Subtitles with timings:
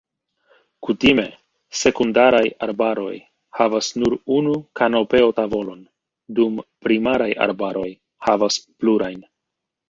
[0.85, 1.25] Kutime,
[1.81, 3.11] sekundaraj arbaroj
[3.59, 5.85] havas nur unu kanopeo-tavolon,
[6.41, 6.57] dum
[6.89, 7.87] primaraj arbaroj
[8.31, 9.23] havas plurajn.